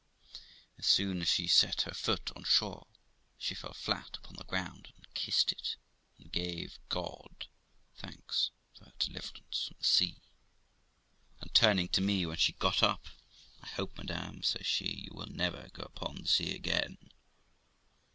As 0.79 0.87
soon 0.87 1.21
as 1.21 1.27
she 1.27 1.45
set 1.45 1.81
her 1.83 1.93
foot 1.93 2.31
on 2.35 2.43
shore 2.43 2.87
she 3.37 3.53
fell 3.53 3.75
flat 3.75 4.17
upon 4.17 4.33
the 4.33 4.43
ground 4.45 4.91
and 4.95 5.13
kissed 5.13 5.51
it, 5.51 5.75
and 6.17 6.31
gave 6.31 6.79
God 6.89 7.45
thanks 7.97 8.49
for 8.75 8.85
her 8.85 8.93
deliverance 8.97 9.67
from 9.67 9.77
the 9.77 9.83
sea; 9.85 10.23
and 11.39 11.53
turning 11.53 11.87
to 11.89 12.01
me 12.01 12.25
when 12.25 12.37
she 12.37 12.53
got 12.53 12.81
up, 12.81 13.09
'I 13.61 13.67
hope, 13.67 13.95
madam', 13.99 14.41
says 14.41 14.65
she,' 14.65 14.91
you 15.05 15.11
will 15.13 15.27
never 15.29 15.69
go 15.71 15.83
upon 15.83 16.15
the 16.15 16.27
sea 16.27 16.55
again.' 16.55 16.97